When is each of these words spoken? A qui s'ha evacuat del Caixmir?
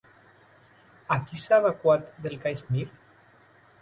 A 1.15 1.19
qui 1.27 1.39
s'ha 1.43 1.59
evacuat 1.65 2.09
del 2.25 2.39
Caixmir? 2.47 2.87